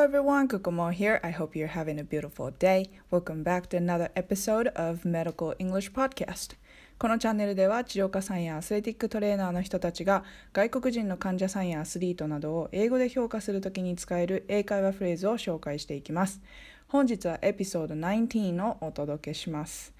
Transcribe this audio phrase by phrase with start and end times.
[0.00, 1.20] Hello everyone, Kukumo here.
[1.22, 2.88] I hope you're having a beautiful day.
[3.10, 6.56] Welcome back to another episode of Medical English Podcast.
[6.98, 10.24] このチャンネルでは治療家さんやアスレティックトレーナーの人たちが
[10.54, 16.40] 外国人の患者さんやアスリートなどを英語で評価するときに使える英会話フレーズを紹介していきます。
[16.88, 19.92] 本日はエピソード19をお届けします。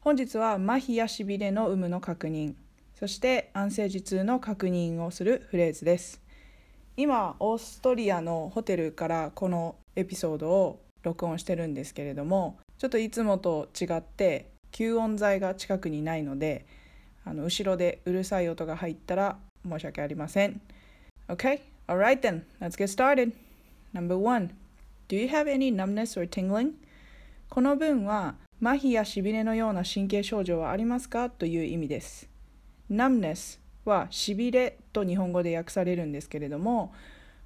[0.00, 2.52] 本日は麻痺やしびれの有無の確認、
[3.00, 6.20] そして安静時痛の確認をするフレーズです。
[7.00, 16.66] 今オーストリアのホテルからこのエピソードを録音してるんですけれどもちょっといつもと違って吸音材が近くにないので
[17.24, 20.60] あの後ろでうるさい音が入ったら申し訳ありません。
[21.28, 23.32] Okay, alright then, let's get started.
[23.94, 24.50] Number one.
[25.06, 26.72] Do you have any numbness or tingling?
[27.48, 31.30] この文は麻痺やしびれのような神経症状はありますか？
[31.30, 32.28] という意味です。
[32.90, 36.92] Numbness はしびれと日本語で訳されるんですけれども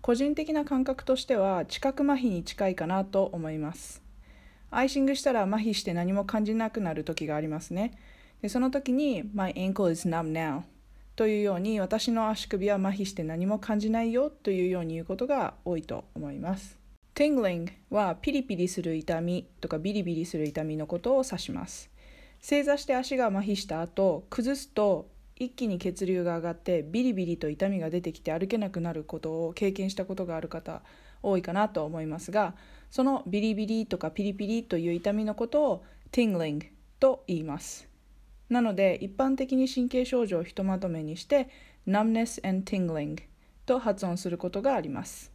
[0.00, 4.02] 個人的な感覚としては知覚麻痺に近いかなと思います。
[4.70, 7.92] アイシングしたら麻痺して何も感じなくなる時がありますね。
[8.40, 10.62] でその時に My ankle is numb now
[11.16, 16.78] というように私の足首は麻痺して何も感じないよというように言うことが多いと思います。
[17.14, 21.90] Tingling はピリピリする痛みとかビリビリする痛みのことを指します。
[22.40, 25.10] 正座して足が麻痺した後崩すと
[25.40, 30.82] 一気に血流が上がってビリビリと痛みが出てきて歩けなくなることを経験したことがある方
[31.22, 32.54] 多いかなと思いますが
[32.90, 36.66] そのビリビリとかピリピリという痛みのことを tingling
[37.00, 37.88] と言います。
[38.50, 41.48] なので一般的に神経症状をひとまとめにして
[41.86, 43.16] numbness and tingling
[43.64, 45.32] と発音することがあります。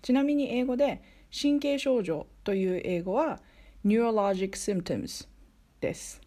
[0.00, 3.40] ちなみに英語で神経症状という英語は
[3.84, 5.28] neurologic symptoms
[5.80, 6.25] です。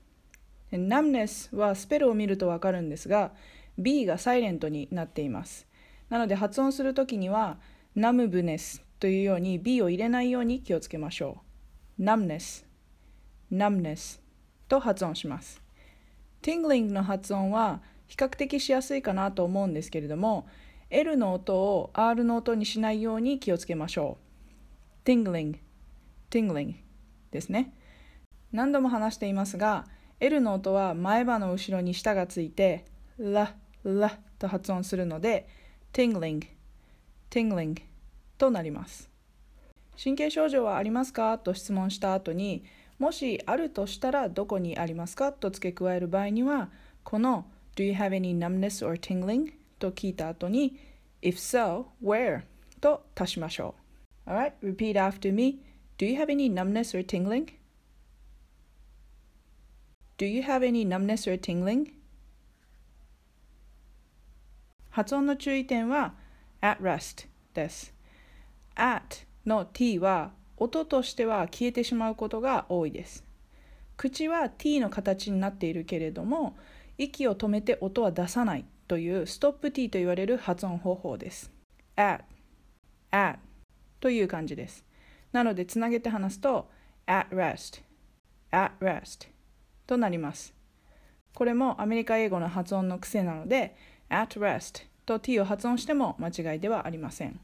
[0.72, 3.32] Numbness はスペルを見るとわかるんですが
[3.78, 5.68] B がサイレントになっています。
[6.10, 7.58] なので発音するときには
[7.96, 11.42] numbness というように B を入れないように気をつけましょ
[11.98, 12.04] う。
[12.04, 12.66] numbness
[13.52, 14.20] numbness
[14.68, 15.62] と発音します。
[16.42, 20.48] tingling の発音は比較的しやすいかなと思うんですけれども
[20.90, 24.18] L の音を R の音にしないように気をつけましょ
[25.06, 25.08] う。
[25.08, 25.58] tingling
[26.30, 26.76] tingling
[27.32, 27.74] ですね。
[28.52, 29.86] 何度も話していますが
[30.20, 32.86] L の音は前歯の後ろに舌がついて
[33.18, 35.48] ララと発音するので
[35.94, 36.46] tingling
[37.30, 37.82] tingling
[38.38, 39.10] となります
[40.02, 42.64] 神経症状はありますかと質問した後に
[42.98, 46.70] もしあるとしたらどこにありますかと付け加える場合には
[47.04, 49.54] この Do you have any numbness or tingling?
[49.80, 50.78] と聞いた後に
[51.22, 52.42] If so, where?
[52.82, 53.76] と足しましょ
[54.28, 55.60] う Alright, repeat after me
[55.98, 57.59] Do you have any numbness or tingling?
[60.20, 61.94] Do you have any numbness or tingling?
[64.90, 66.14] 発音の注意点は
[66.60, 67.94] at rest です。
[68.76, 73.24] at の t は音としては消えてしまうことが多いです。
[73.96, 76.58] 口は t の形になっているけれども
[76.98, 81.50] 息を止めて音は出さないというストップ t と言われる発音方法です。
[81.96, 82.24] at,
[83.12, 83.38] at
[84.02, 84.84] という感じです。
[85.32, 86.70] なのでつなげて話すと
[87.08, 87.82] at rest,
[88.52, 89.39] at rest
[89.90, 90.54] となります。
[91.34, 93.76] これもアメリカ英語の発音の癖なので
[94.10, 97.40] at rest と t を発音しても間違いではありません。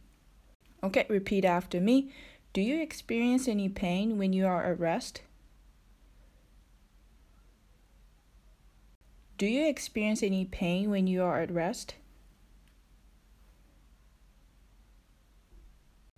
[0.84, 2.12] Okay, repeat after me.
[2.54, 5.24] Do you experience any pain when you are at rest?
[9.40, 11.96] Do you experience any pain when you are at rest?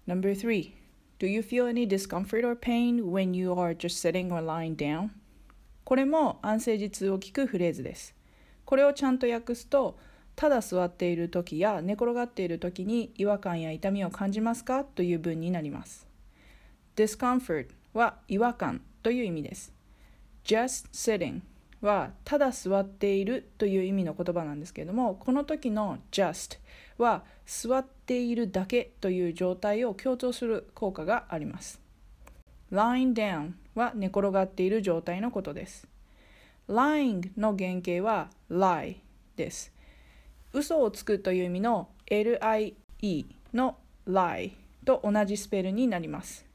[0.05, 0.75] Number three,
[1.19, 5.11] do you feel any discomfort or pain when you are just sitting or lying down?
[5.87, 8.13] これも安静時痛を聞くフレーズです。
[8.65, 9.97] これをちゃんと訳すと、
[10.35, 16.05] ただ座っている時や寝転がっている時に違和感や痛みを感じますかという文になります。
[16.97, 19.71] discomfort は違和感という意味です。
[20.43, 21.39] just sitting
[21.79, 26.59] はただ座っているという意味の言葉なんですけれども、この時の just
[26.97, 31.86] は座っているだけという状態を強調する効果があります。
[32.71, 35.87] Lying down は寝転がっている状態のことです。
[36.67, 38.97] lying の原型は lie
[39.35, 39.71] です。
[40.53, 42.75] 嘘をつくという意味の lie
[43.53, 43.77] の
[44.07, 44.51] lie
[44.85, 46.45] と同じスペルになります。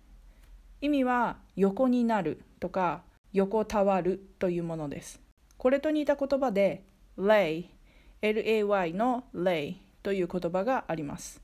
[0.81, 5.21] 意味は横になるとか横たわるというものです。
[5.57, 6.83] これと似た言葉で
[7.17, 7.67] lay
[8.21, 11.41] lay の lay という言葉があります。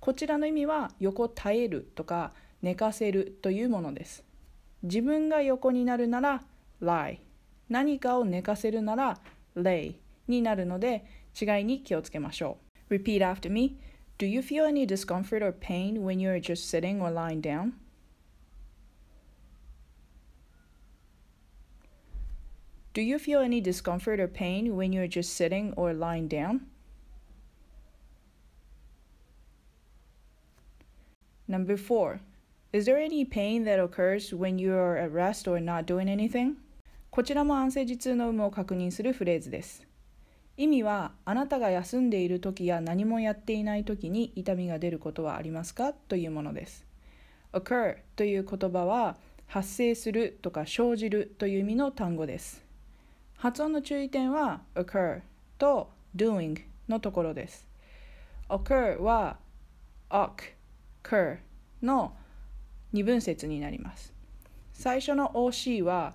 [0.00, 4.24] こちらの意味は横たえるとか寝かせるというものです。
[4.82, 6.42] 自分が横になるなら
[6.80, 7.18] lie
[7.68, 9.18] 何かを寝かせるなら
[9.56, 9.96] lay
[10.26, 11.04] になるので
[11.40, 12.56] 違いに気をつけましょ
[12.88, 13.76] う Repeat after me
[14.18, 17.72] Do you feel any discomfort or pain when you're just sitting or lying down?
[22.92, 26.66] Do you feel any discomfort or pain when you're just sitting or lying down?
[31.48, 32.20] Number four,
[32.72, 36.54] is there any pain that occurs when you are at rest or not doing anything?
[37.10, 39.84] こちらも安静時痛の有無を確認するフレーズです。
[40.56, 46.86] 意味はあなたが休んでいる時や何もやっていない時に痛みが出ることはありますかというものです。
[47.52, 49.16] occur という言葉は
[49.48, 52.62] 発生するとか生じるという意味の単語です。
[53.36, 55.22] 発音の注意点は occur
[55.58, 57.66] と doing のところです。
[58.48, 59.38] occur は
[60.10, 61.38] occur
[61.82, 62.12] の
[62.92, 64.12] 二分節になります。
[64.72, 66.14] 最初の OC は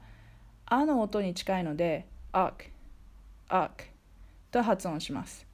[0.66, 2.70] あの音に近いので oc
[3.50, 3.70] oc
[4.52, 5.46] と発音します。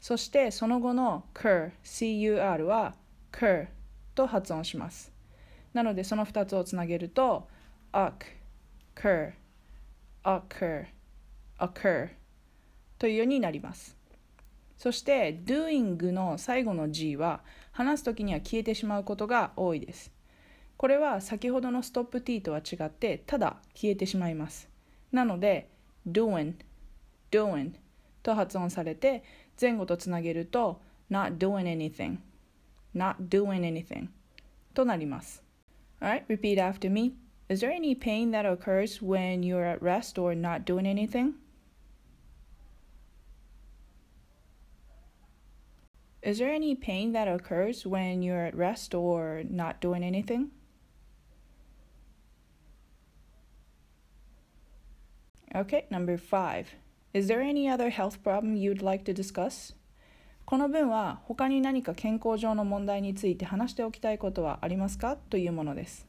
[0.00, 2.94] そしてその後の cur cur は
[3.32, 3.68] cur
[4.14, 5.12] と発音します。
[5.72, 7.48] なのでその2つをつなげると
[7.92, 8.12] oc
[8.94, 9.32] cur
[10.24, 10.86] occur
[11.58, 12.08] occur
[12.98, 13.96] というようになります。
[14.76, 17.42] そして doing の最後の G は
[17.72, 20.12] 話す時には消えてしまうことが多いです。
[20.82, 24.68] これは先ほどのストップ T とは違ってただ消えてしまいます。
[25.12, 25.68] なので
[26.08, 26.54] doing
[27.30, 27.74] doing
[28.24, 29.22] と発音されて
[29.60, 32.16] 前後とつなげると not doing anything
[32.96, 34.08] not doing anything
[34.74, 35.44] となります。
[36.00, 37.12] Alright, repeat after me.
[37.48, 41.34] Is there any pain that occurs when you're at rest or not doing anything?
[46.22, 50.50] Is there any pain that occurs when you're at rest or not doing anything?
[55.54, 56.68] Okay, number five.
[57.12, 59.74] Is there any other health problem you'd like to discuss?
[60.46, 65.16] この文は他に何か健康上の問題について話しておきたいことはありますか？
[65.28, 66.06] というものです。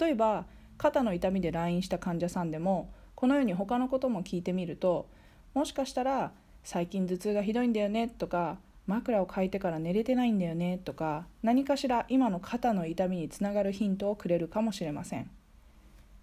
[0.00, 0.46] 例えば
[0.78, 5.06] 肩の痛みで来院した患者さんでもこのように他のことも聞いてみると
[5.52, 6.32] もしかしたら
[6.64, 15.30] 最近頭痛がひどいんだよねとか枕を変えてから寝れてないんだよねとか何かしら今の肩の痛みにつながるヒントをくれるかもしれません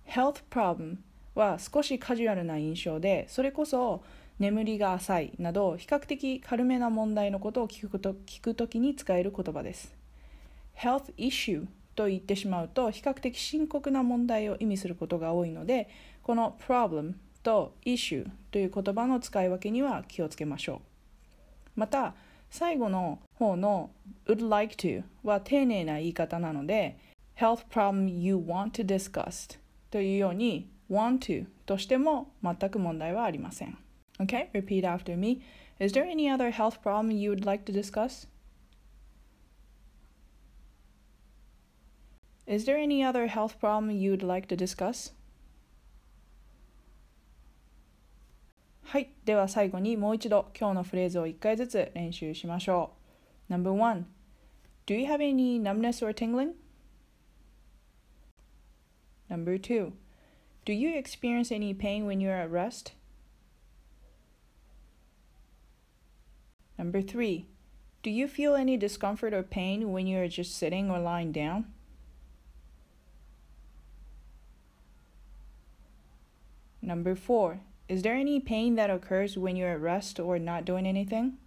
[0.07, 0.97] Health problem
[1.39, 4.03] は少しカジュアルな印象でそれこそ
[4.39, 9.95] 眠りが浅いなど比較的軽めな問題のことを聞くと聞くときに使える言葉です。
[10.77, 11.65] Health issue
[11.95, 15.89] と言ってしまうと比較的深刻な問題を意味することが多いので
[16.23, 20.81] この problem と issue という言葉の使い分けには気をつけましょ
[21.75, 21.79] う。
[21.79, 22.15] また
[22.49, 23.91] 最後の方の
[24.25, 26.97] would like to は丁寧な言い方なので
[27.37, 29.57] health problem you want to discuss
[29.91, 33.77] というように want to としても全く問題はありません。
[34.19, 35.41] Okay, repeat after me.
[35.79, 38.27] Is there any other health problem you would like to discuss?
[42.45, 45.13] Is there any other health problem you would like to discuss?
[48.83, 49.11] はい。
[49.23, 52.93] では最後にもう一度今日のフレーズを一回ずつ練習しましょ
[53.49, 53.53] う。
[53.53, 54.07] Number one
[54.87, 56.53] Do you have any numbness or tingling?
[59.29, 59.91] Number two
[60.69, 62.91] Do you experience any pain when you're at rest?
[66.77, 67.47] Number three
[68.03, 71.73] Do you feel any discomfort or pain when you're just sitting or lying down?
[76.83, 80.85] Number four is there any pain that occurs when you're at rest or not doing
[80.85, 81.39] anything?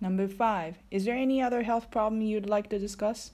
[0.00, 3.32] Number five, is there any other health problem you'd like to discuss?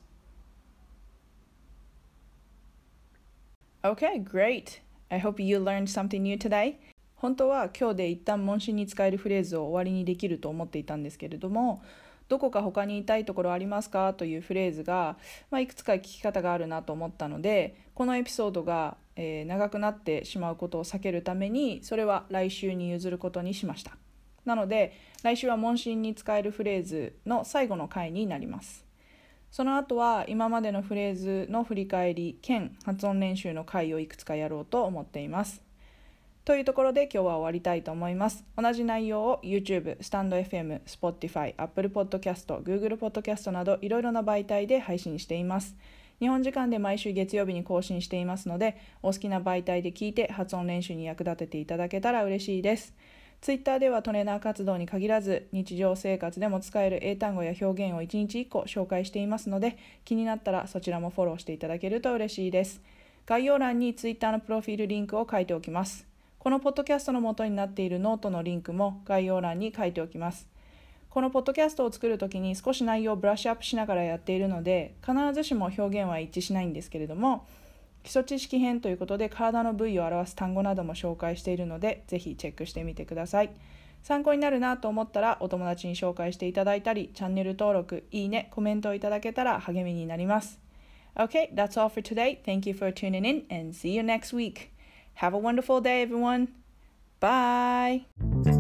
[3.87, 4.81] Okay, great.
[5.11, 6.75] I hope you learned something new today.
[7.15, 11.81] 本当は今日で一旦問診に使えるフレーズを終わりにできると思っていたんですけれども、
[12.27, 14.13] どこか他に痛いところありますか？
[14.13, 15.17] というフレーズが、
[15.53, 23.93] まあ、いくつか聞き方があるなと思ったのでこのエピソードが、えー、長くなってしまうことを避けるためにそれは来週に譲ることにしました
[24.45, 28.86] なので来週は問診に使えるフレーズの最後の回になります
[29.57, 35.63] その後は今までのフレーズの振り返り兼発音練習の回をいくつかやろうと思っています
[36.45, 38.45] というところで今日は終わりたいと思います。
[38.59, 45.75] 同じ内容を YouTube、スタンド FM、Spotify、Apple Podcast、Google Podcast などいろいろな媒体で配信しています。
[46.21, 52.95] 日本時間で毎週月曜日に更新していますので、お好きな媒体で聞いて発音練習に役立てていただけたら嬉しいです。
[53.41, 62.81] Twitter ではトレーナー活動に限らず、日常生活でも使える英単語や表現を1日1個紹介していますので、気になったらそちらもフォローしていただけると嬉しいです。
[63.27, 66.07] 概要欄に Twitter のプロフィールリンクを書いておきます。
[66.39, 70.49] このポッドキャストの元になっているノートのリンクも概要欄に書いておきます。
[71.17, 77.47] このポッドキャストを作るときに少し内容をブラッシュアップしながらやっているので必ずしも表現は一致しないんですけれども
[78.07, 83.51] 基礎知識編ということで体の部位を表す単語なども紹介しているのでぜひチェックしてみてください。
[84.05, 90.61] 参考になるなと思ったらお友達に紹介していただいたりチャンネル登録、いいね、コメントをいただけたら励みになります。
[91.17, 92.41] Okay, that's all for today.
[92.45, 94.71] Thank you for tuning in and see you next week.
[95.15, 96.47] Have a wonderful day, everyone.
[97.19, 98.56] Bye.